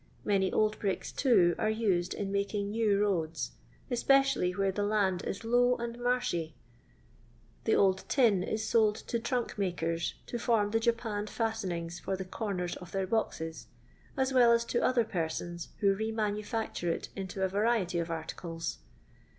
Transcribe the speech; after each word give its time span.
Many 0.25 0.51
old 0.51 0.79
bricks, 0.79 1.11
too, 1.11 1.53
are 1.59 1.69
used 1.69 2.15
in 2.15 2.31
making 2.31 2.71
new 2.71 2.99
roads, 2.99 3.51
especially 3.91 4.49
where 4.51 4.71
the 4.71 4.81
land 4.81 5.23
.is 5.25 5.43
low 5.45 5.75
and 5.75 5.99
marshy. 5.99 6.55
The 7.65 7.75
old 7.75 8.05
tin 8.09 8.41
goes 8.43 9.03
to 9.03 9.19
form 10.39 10.71
the 10.71 10.79
japanned 10.79 11.27
fiistenings 11.27 12.01
for 12.01 12.17
the 12.17 12.25
comers 12.25 12.75
of 12.77 12.91
trunks, 12.91 13.67
as 14.17 14.33
well 14.33 14.51
as 14.51 14.65
to 14.65 14.81
other 14.83 15.03
persons, 15.05 15.69
who 15.81 15.93
re 15.93 16.11
mannfiictiire 16.11 16.87
it 16.87 17.09
into 17.15 17.43
a 17.43 17.47
variety 17.47 17.99
of 17.99 18.09
articles. 18.09 18.79